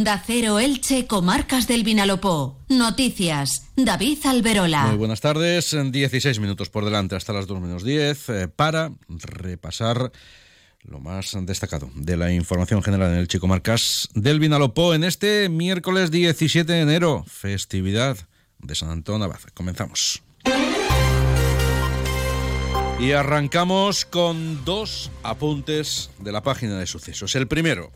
[0.00, 2.56] Da Cero Elche, Comarcas del Vinalopó.
[2.70, 3.66] Noticias.
[3.76, 4.86] David Alberola.
[4.86, 5.76] Muy buenas tardes.
[5.78, 10.10] 16 minutos por delante hasta las 2 menos 10 eh, para repasar
[10.84, 15.50] lo más destacado de la información general en el Chico Marcas del Vinalopó en este
[15.50, 18.16] miércoles 17 de enero, festividad
[18.58, 19.40] de San Antón Abad.
[19.52, 20.22] Comenzamos.
[22.98, 27.34] Y arrancamos con dos apuntes de la página de sucesos.
[27.34, 27.92] El primero,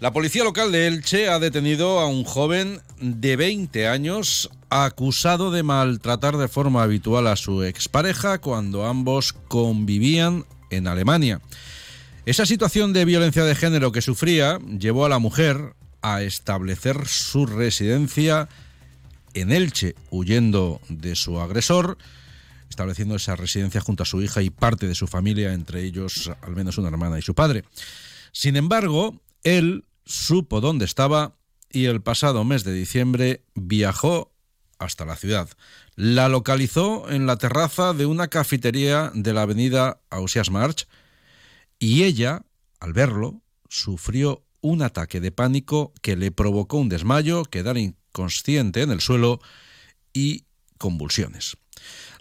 [0.00, 5.62] la policía local de Elche ha detenido a un joven de 20 años acusado de
[5.62, 11.40] maltratar de forma habitual a su expareja cuando ambos convivían en Alemania.
[12.26, 17.46] Esa situación de violencia de género que sufría llevó a la mujer a establecer su
[17.46, 18.48] residencia
[19.34, 21.98] en Elche, huyendo de su agresor,
[22.70, 26.54] estableciendo esa residencia junto a su hija y parte de su familia, entre ellos al
[26.54, 27.64] menos una hermana y su padre.
[28.32, 31.36] Sin embargo, él supo dónde estaba
[31.70, 34.32] y el pasado mes de diciembre viajó
[34.78, 35.50] hasta la ciudad.
[35.96, 40.88] La localizó en la terraza de una cafetería de la avenida Ausias March
[41.78, 42.42] y ella,
[42.80, 48.90] al verlo, sufrió un ataque de pánico que le provocó un desmayo, quedar inconsciente en
[48.90, 49.40] el suelo
[50.12, 50.46] y
[50.78, 51.58] convulsiones.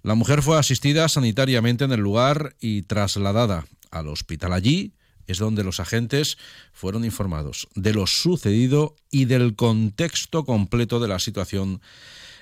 [0.04, 4.94] La mujer fue asistida sanitariamente en el lugar y trasladada al hospital allí
[5.28, 6.38] es donde los agentes
[6.74, 11.82] fueron informados de lo sucedido y del contexto completo de la situación,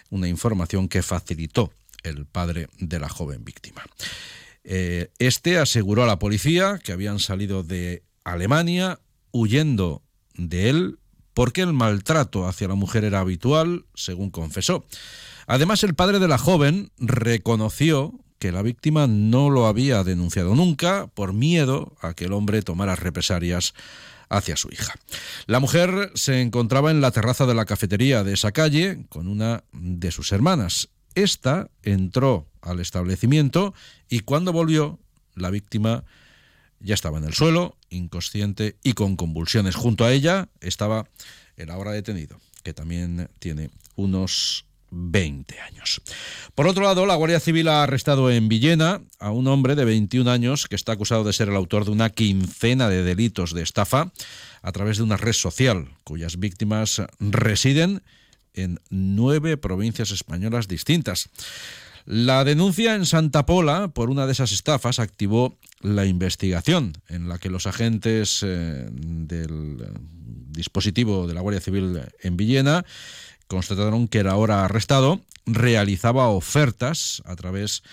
[0.10, 3.84] una información que facilitó el padre de la joven víctima.
[4.64, 9.00] Eh, este aseguró a la policía que habían salido de Alemania
[9.32, 10.02] huyendo
[10.36, 11.00] de él
[11.34, 14.86] porque el maltrato hacia la mujer era habitual, según confesó.
[15.48, 18.14] Además, el padre de la joven reconoció
[18.46, 22.96] que la víctima no lo había denunciado nunca por miedo a que el hombre tomara
[22.96, 23.74] represalias
[24.30, 24.94] hacia su hija.
[25.48, 29.64] La mujer se encontraba en la terraza de la cafetería de esa calle con una
[29.72, 30.90] de sus hermanas.
[31.16, 33.74] Esta entró al establecimiento
[34.10, 35.00] y cuando volvió,
[35.34, 36.04] la víctima
[36.80, 39.74] ya estaba en el suelo, inconsciente y con convulsiones.
[39.74, 41.10] Junto a ella estaba
[41.58, 46.02] el ahora detenido, que también tiene unos 20 años.
[46.54, 50.30] Por otro lado, la Guardia Civil ha arrestado en Villena a un hombre de 21
[50.30, 54.12] años que está acusado de ser el autor de una quincena de delitos de estafa
[54.62, 58.04] a través de una red social cuyas víctimas residen
[58.54, 61.30] en nueve provincias españolas distintas.
[62.06, 67.40] La denuncia en Santa Pola por una de esas estafas activó la investigación en la
[67.40, 69.78] que los agentes eh, del
[70.50, 72.86] dispositivo de la Guardia Civil en Villena
[73.48, 77.84] constataron que el ahora arrestado realizaba ofertas a través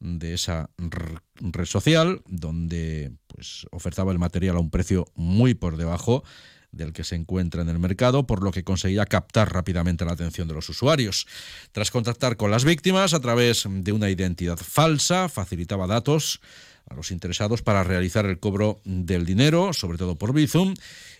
[0.00, 6.24] de esa red social donde pues ofertaba el material a un precio muy por debajo
[6.72, 10.46] del que se encuentra en el mercado, por lo que conseguía captar rápidamente la atención
[10.46, 11.26] de los usuarios.
[11.72, 16.40] Tras contactar con las víctimas a través de una identidad falsa, facilitaba datos
[16.88, 20.74] a los interesados para realizar el cobro del dinero, sobre todo por Bizum,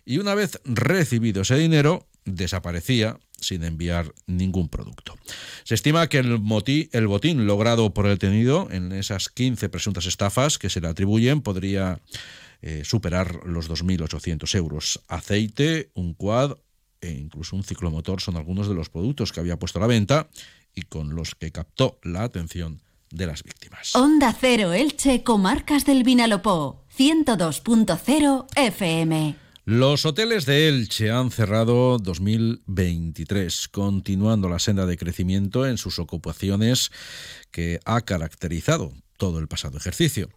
[0.05, 5.17] y una vez recibido ese dinero, desaparecía sin enviar ningún producto.
[5.65, 10.71] Se estima que el, botín logrado por el tenido en esas 15 presuntas estafas que
[10.71, 12.01] se le atribuyen podría
[12.63, 15.01] eh, superar los 2.800 euros.
[15.09, 16.57] Aceite, un quad
[17.01, 20.29] e incluso un ciclomotor son algunos de los productos que había puesto a la venta
[20.75, 22.81] y con los que captó la atención
[23.11, 23.95] de las víctimas.
[23.97, 29.50] Onda Cero Elche, Comarcas del Vinalopó, 102.0 FM.
[29.71, 36.91] Los hoteles de Elche han cerrado 2023, continuando la senda de crecimiento en sus ocupaciones
[37.53, 40.29] que ha caracterizado todo el pasado ejercicio.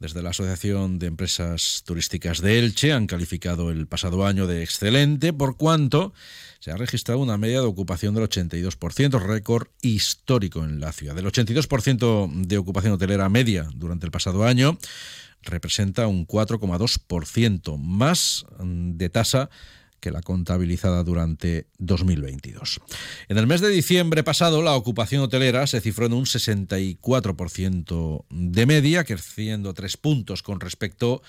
[0.00, 5.34] Desde la Asociación de Empresas Turísticas de Elche han calificado el pasado año de excelente
[5.34, 6.14] por cuanto
[6.58, 11.18] se ha registrado una media de ocupación del 82%, récord histórico en la ciudad.
[11.18, 14.78] El 82% de ocupación hotelera media durante el pasado año
[15.42, 19.50] representa un 4,2% más de tasa
[20.00, 22.80] que la contabilizada durante 2022.
[23.28, 28.66] En el mes de diciembre pasado, la ocupación hotelera se cifró en un 64% de
[28.66, 31.22] media, creciendo tres puntos con respecto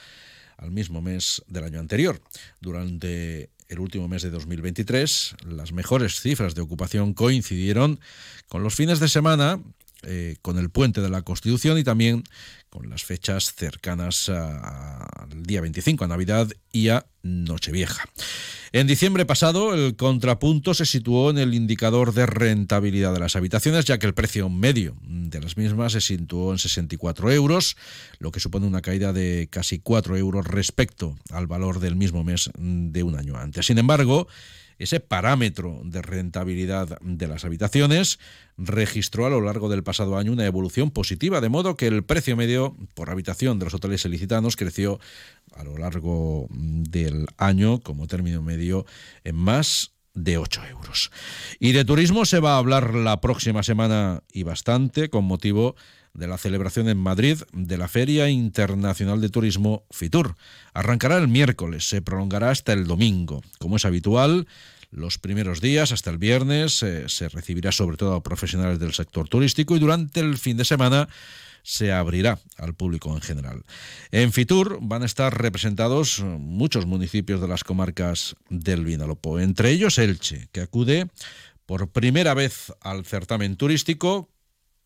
[0.57, 2.21] al mismo mes del año anterior.
[2.59, 7.99] Durante el último mes de 2023, las mejores cifras de ocupación coincidieron
[8.47, 9.61] con los fines de semana
[10.03, 12.23] eh, con el puente de la Constitución y también
[12.69, 18.05] con las fechas cercanas al día 25, a Navidad y a Nochevieja.
[18.71, 23.83] En diciembre pasado, el contrapunto se situó en el indicador de rentabilidad de las habitaciones,
[23.83, 27.75] ya que el precio medio de las mismas se situó en 64 euros,
[28.19, 32.49] lo que supone una caída de casi 4 euros respecto al valor del mismo mes
[32.57, 33.65] de un año antes.
[33.65, 34.29] Sin embargo,
[34.83, 38.19] ese parámetro de rentabilidad de las habitaciones
[38.57, 42.35] registró a lo largo del pasado año una evolución positiva, de modo que el precio
[42.35, 44.99] medio por habitación de los hoteles ilicitanos creció
[45.55, 48.85] a lo largo del año como término medio
[49.23, 51.11] en más de 8 euros.
[51.59, 55.75] Y de turismo se va a hablar la próxima semana y bastante con motivo
[56.13, 60.35] la celebración en Madrid de la Feria Internacional de Turismo FITUR.
[60.73, 63.41] Arrancará el miércoles, se prolongará hasta el domingo.
[63.59, 64.47] Como es habitual,
[64.91, 69.29] los primeros días, hasta el viernes, eh, se recibirá sobre todo a profesionales del sector
[69.29, 71.07] turístico y durante el fin de semana
[71.63, 73.63] se abrirá al público en general.
[74.11, 79.97] En Fitur van a estar representados muchos municipios de las comarcas del Vinalopó, entre ellos
[79.97, 81.07] Elche, que acude
[81.65, 84.27] por primera vez al certamen turístico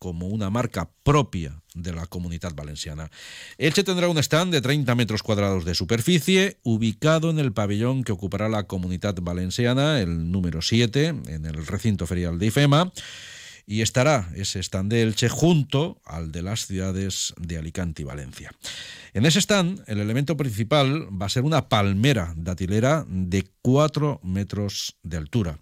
[0.06, 3.10] como una marca propia de la comunidad valenciana.
[3.57, 8.12] Elche tendrá un stand de 30 metros cuadrados de superficie, ubicado en el pabellón que
[8.12, 12.94] ocupará la comunidad valenciana, el número 7, en el recinto ferial de IFEMA,
[13.66, 18.52] y estará ese stand de Elche junto al de las ciudades de Alicante y Valencia.
[19.16, 24.98] En ese stand, el elemento principal va a ser una palmera datilera de 4 metros
[25.02, 25.57] de altura.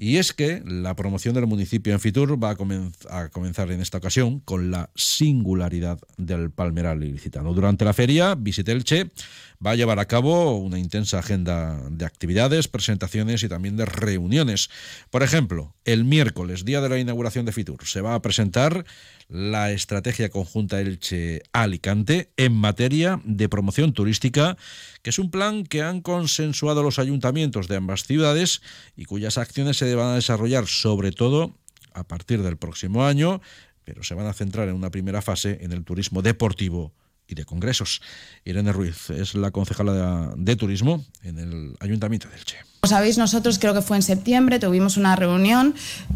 [0.00, 4.38] Y es que la promoción del municipio en Fitur va a, comenzar en esta ocasión
[4.38, 7.52] con la singularidad del palmeral ilicitano.
[7.52, 9.10] Durante la feria, Visitelche
[9.64, 14.70] va a llevar a cabo una intensa agenda de actividades, presentaciones y también de reuniones.
[15.10, 18.84] Por ejemplo, el miércoles, día de la inauguración de Fitur, se va a presentar
[19.28, 24.56] la estrategia conjunta Elche-Alicante en materia de promoción turística,
[25.02, 28.62] que es un plan que han consensuado los ayuntamientos de ambas ciudades
[28.96, 31.54] y cuyas acciones se van a desarrollar sobre todo
[31.94, 33.40] a partir del próximo año,
[33.84, 36.92] pero se van a centrar en una primera fase en el turismo deportivo
[37.28, 38.00] y de congresos.
[38.44, 42.56] Irene Ruiz es la concejala de, turismo en el Ayuntamiento de Elche.
[42.80, 45.74] Como sabéis, nosotros creo que fue en septiembre, tuvimos una reunión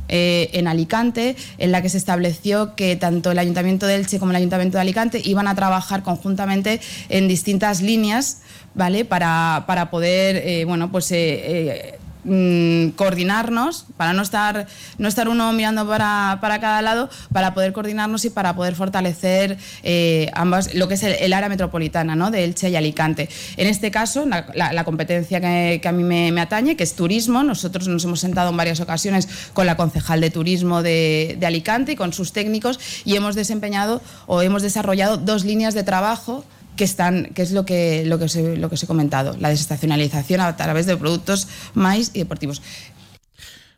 [0.08, 4.30] eh, en Alicante en la que se estableció que tanto el Ayuntamiento de Elche como
[4.30, 8.42] el Ayuntamiento de Alicante iban a trabajar conjuntamente en distintas líneas
[8.74, 9.04] ¿vale?
[9.04, 15.52] para, para poder eh, bueno, pues, eh, Mm, coordinarnos, para no estar, no estar uno
[15.52, 20.86] mirando para, para, cada lado, para poder coordinarnos y para poder fortalecer eh, ambas, lo
[20.86, 22.30] que es el, área metropolitana ¿no?
[22.30, 23.28] de Elche y Alicante.
[23.56, 28.04] En este caso, la, competencia que, a mí me, atañe, que es turismo, nosotros nos
[28.04, 32.12] hemos sentado en varias ocasiones con la concejal de turismo de, de Alicante y con
[32.12, 36.44] sus técnicos y hemos desempeñado o hemos desarrollado dos líneas de trabajo
[36.76, 39.36] que están, que es lo que, lo que, os he, lo que os he comentado,
[39.38, 42.62] la desestacionalización a través de productos maíz y deportivos.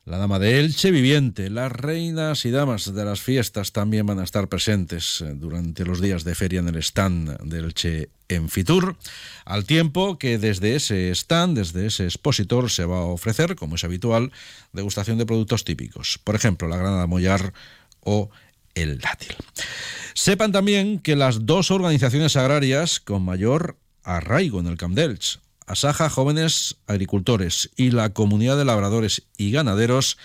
[0.06, 4.24] La dama de Elche viviente, las reinas y damas de las fiestas también van a
[4.24, 8.96] estar presentes eh, durante los días de feria en el stand de Elche en Fitur,
[9.46, 13.84] al tiempo que desde ese stand, desde ese expositor, se va a ofrecer, como es
[13.84, 14.30] habitual,
[14.74, 16.20] degustación de productos típicos.
[16.22, 17.54] Por ejemplo, la granada mollar
[18.00, 18.28] o
[18.74, 19.34] el dátil.
[20.14, 26.10] Sepan también que las dos organizaciones agrarias con mayor arraigo en el Camp Delch, Asaja
[26.10, 30.18] Jóvenes Agricultores y la Comunidad de Labradores y Ganaderos,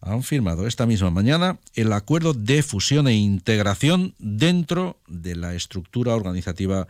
[0.00, 6.14] han firmado esta misma mañana el acuerdo de fusión e integración dentro de la estructura
[6.14, 6.88] organizativa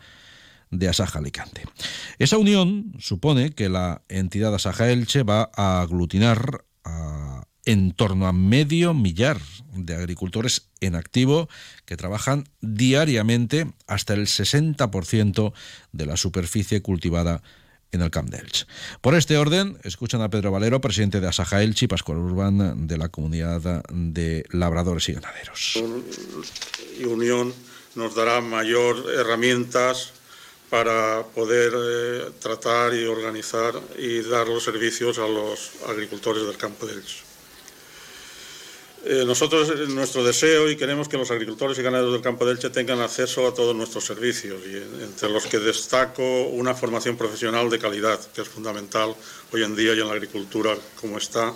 [0.70, 1.64] de Asaja Alicante.
[2.18, 8.32] Esa unión supone que la entidad Asaja Elche va a aglutinar a en torno a
[8.32, 9.40] medio millar
[9.72, 11.48] de agricultores en activo
[11.84, 15.52] que trabajan diariamente hasta el 60%
[15.92, 17.42] de la superficie cultivada
[17.92, 18.66] en el Camp Delch.
[19.00, 22.98] Por este orden, escuchan a Pedro Valero, presidente de Asaja Elche y Pascual Urban de
[22.98, 25.80] la Comunidad de Labradores y Ganaderos.
[26.98, 27.54] Y Unión
[27.94, 30.12] nos dará mayor herramientas
[30.70, 36.86] para poder eh, tratar y organizar y dar los servicios a los agricultores del campo
[36.86, 36.94] de
[39.04, 42.52] eh, nosotros, eh, nuestro deseo y queremos que los agricultores y ganaderos del campo de
[42.52, 47.70] Elche tengan acceso a todos nuestros servicios, y entre los que destaco una formación profesional
[47.70, 49.14] de calidad, que es fundamental
[49.52, 51.54] hoy en día y en la agricultura como está,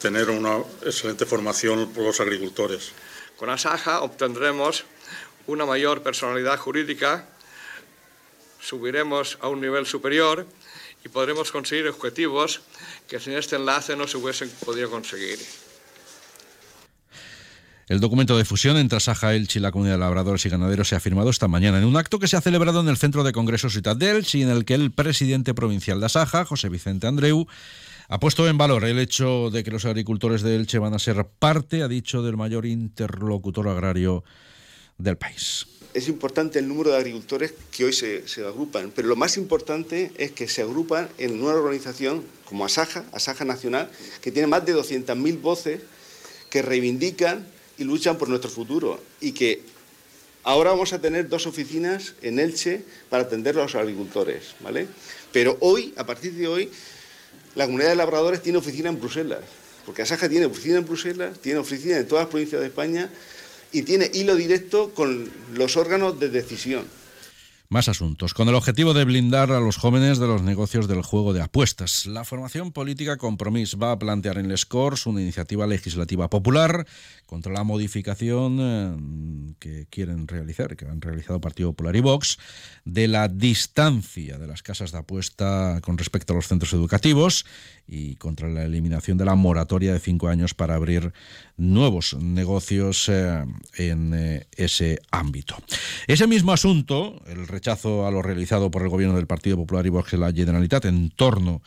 [0.00, 2.90] tener una excelente formación por los agricultores.
[3.36, 4.84] Con Asaja obtendremos
[5.46, 7.28] una mayor personalidad jurídica,
[8.60, 10.44] subiremos a un nivel superior
[11.04, 12.62] y podremos conseguir objetivos
[13.08, 15.38] que sin este enlace no se hubiesen podido conseguir.
[17.90, 20.94] El documento de fusión entre Saja Elche y la Comunidad de Labradores y Ganaderos se
[20.94, 23.32] ha firmado esta mañana en un acto que se ha celebrado en el Centro de
[23.32, 27.08] Congresos Ciudad de Elche y en el que el presidente provincial de Asaja, José Vicente
[27.08, 27.48] Andreu,
[28.06, 31.26] ha puesto en valor el hecho de que los agricultores de Elche van a ser
[31.26, 34.22] parte, ha dicho, del mayor interlocutor agrario
[34.96, 35.66] del país.
[35.92, 40.12] Es importante el número de agricultores que hoy se, se, agrupan, pero lo más importante
[40.16, 44.76] es que se agrupan en una organización como Asaja, Asaja Nacional, que tiene más de
[44.76, 45.80] 200.000 voces
[46.50, 47.44] que reivindican
[47.80, 49.62] y luchan por nuestro futuro y que
[50.44, 54.86] ahora vamos a tener dos oficinas en Elche para atender a los agricultores, ¿vale?
[55.32, 56.70] Pero hoy, a partir de hoy,
[57.54, 59.40] la comunidad de labradores tiene oficina en Bruselas,
[59.86, 63.10] porque Asaja tiene oficina en Bruselas, tiene oficina en todas las provincias de España
[63.72, 66.84] y tiene hilo directo con los órganos de decisión.
[67.72, 68.34] Más asuntos.
[68.34, 72.04] Con el objetivo de blindar a los jóvenes de los negocios del juego de apuestas,
[72.06, 76.84] la formación política Compromís va a plantear en Les Corts una iniciativa legislativa popular
[77.26, 82.40] contra la modificación eh, que quieren realizar, que han realizado Partido Popular y Vox,
[82.84, 87.46] de la distancia de las casas de apuesta con respecto a los centros educativos
[87.86, 91.12] y contra la eliminación de la moratoria de cinco años para abrir
[91.56, 93.44] nuevos negocios eh,
[93.76, 95.56] en eh, ese ámbito.
[96.08, 99.90] Ese mismo asunto, el rechazo a lo realizado por el gobierno del Partido Popular y
[99.90, 101.60] Vox la Generalitat en torno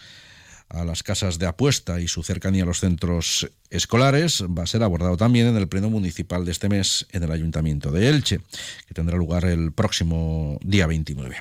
[0.68, 4.84] a las casas de apuesta y su cercanía a los centros escolares va a ser
[4.84, 8.40] abordado también en el pleno municipal de este mes en el Ayuntamiento de Elche,
[8.88, 11.36] que tendrá lugar el próximo día 29.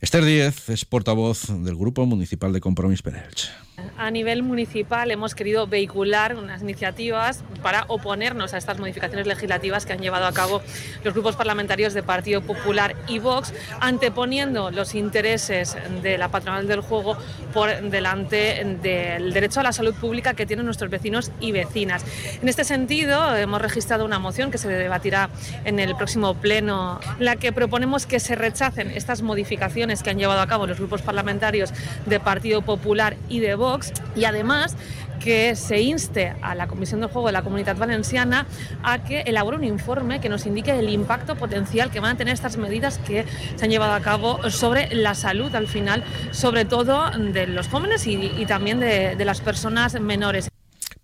[0.00, 3.50] Esther Díez es portavoz del Grupo Municipal de Compromís per Elche.
[3.98, 9.92] A nivel municipal hemos querido vehicular unas iniciativas para oponernos a estas modificaciones legislativas que
[9.92, 10.62] han llevado a cabo
[11.04, 16.80] los grupos parlamentarios de Partido Popular y Vox, anteponiendo los intereses de la patronal del
[16.80, 17.18] juego
[17.52, 22.64] por delante del derecho a la salud pública que tienen nuestros vecinos y En este
[22.64, 25.30] sentido, hemos registrado una moción que se debatirá
[25.64, 30.18] en el próximo pleno, en la que proponemos que se rechacen estas modificaciones que han
[30.18, 31.72] llevado a cabo los grupos parlamentarios
[32.06, 34.76] de Partido Popular y de Vox y además
[35.18, 38.46] que se inste a la Comisión del Juego de la Comunidad Valenciana
[38.82, 42.34] a que elabore un informe que nos indique el impacto potencial que van a tener
[42.34, 43.24] estas medidas que
[43.56, 48.06] se han llevado a cabo sobre la salud al final, sobre todo de los jóvenes
[48.06, 50.48] y, también de las personas menores.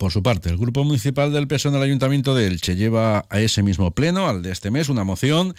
[0.02, 3.40] Por su parte, el Grupo Municipal del PSOE en el Ayuntamiento de Elche lleva a
[3.40, 5.54] ese mismo pleno, al de este mes, una moción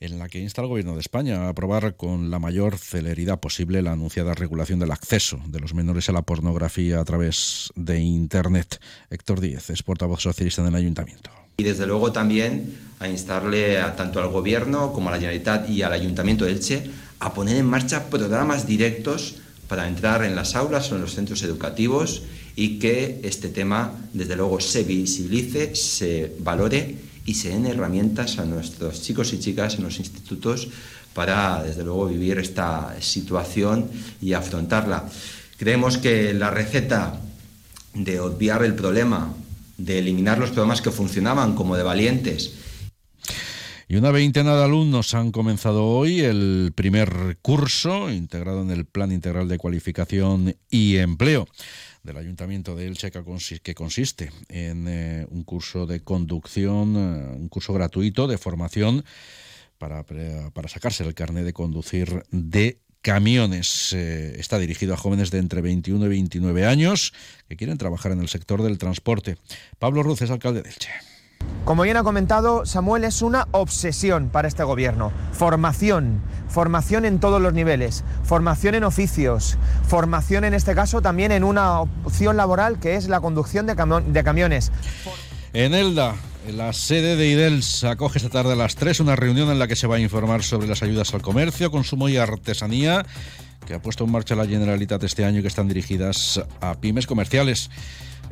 [0.00, 3.80] en la que insta al Gobierno de España a aprobar con la mayor celeridad posible
[3.80, 8.82] la anunciada regulación del acceso de los menores a la pornografía a través de Internet.
[9.08, 11.30] Héctor Díez es portavoz socialista en el Ayuntamiento.
[11.56, 15.80] Y desde luego también a instarle a, tanto al Gobierno como a la Generalitat y
[15.80, 19.36] al Ayuntamiento de Elche a poner en marcha programas directos
[19.68, 22.24] para entrar en las aulas o en los centros educativos
[22.56, 28.44] y que este tema, desde luego, se visibilice, se valore y se den herramientas a
[28.44, 30.68] nuestros chicos y chicas en los institutos
[31.14, 33.90] para, desde luego, vivir esta situación
[34.20, 35.08] y afrontarla.
[35.56, 37.20] Creemos que la receta
[37.94, 39.34] de obviar el problema,
[39.76, 42.52] de eliminar los programas que funcionaban como de valientes,
[43.90, 49.10] y una veintena de alumnos han comenzado hoy el primer curso integrado en el Plan
[49.10, 51.48] Integral de Cualificación y Empleo
[52.04, 57.72] del Ayuntamiento de Elche que consiste en eh, un curso de conducción, eh, un curso
[57.72, 59.04] gratuito de formación
[59.76, 63.92] para, para sacarse el carnet de conducir de camiones.
[63.92, 67.12] Eh, está dirigido a jóvenes de entre 21 y 29 años
[67.48, 69.36] que quieren trabajar en el sector del transporte.
[69.80, 70.90] Pablo Ruz es alcalde de Elche.
[71.70, 75.12] Como bien ha comentado, Samuel es una obsesión para este gobierno.
[75.30, 79.56] Formación, formación en todos los niveles, formación en oficios,
[79.86, 84.72] formación en este caso también en una opción laboral que es la conducción de, camiones.
[85.52, 86.16] En Elda,
[86.52, 89.76] la sede de IDELS, acoge esta tarde a las 3 una reunión en la que
[89.76, 93.06] se va a informar sobre las ayudas al comercio, consumo y artesanía
[93.64, 97.06] que ha puesto en marcha la Generalitat este año y que están dirigidas a pymes
[97.06, 97.70] comerciales.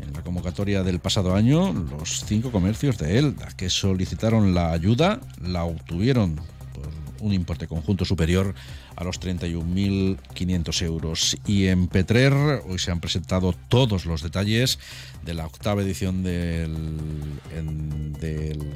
[0.02, 5.20] En la convocatoria del pasado año, los cinco comercios de Elda que solicitaron la ayuda
[5.42, 6.36] la obtuvieron
[6.72, 6.88] por
[7.20, 8.54] un importe conjunto superior
[8.96, 11.36] a los 31.500 euros.
[11.46, 12.32] Y en Petrer
[12.66, 14.78] hoy se han presentado todos los detalles
[15.24, 16.76] de la octava edición del,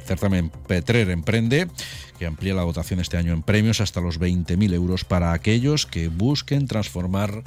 [0.07, 1.69] certamen Petrer Emprende,
[2.19, 6.09] que amplía la dotación este año en premios hasta los 20.000 euros para aquellos que
[6.09, 7.43] busquen transformar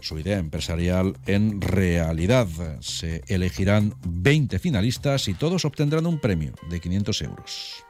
[0.00, 2.46] su idea empresarial en realidad.
[2.80, 7.87] Se elegirán 20 finalistas y todos obtendrán un premio de 500 euros.